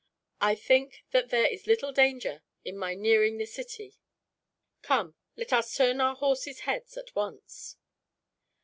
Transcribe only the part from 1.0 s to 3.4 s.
that there is little danger in my nearing